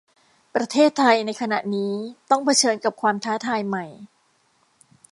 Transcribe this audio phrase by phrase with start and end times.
[0.55, 1.93] ประเทศไทยในขณะนี้
[2.29, 3.85] ต้องเผชิญกับความท้าทายใหม่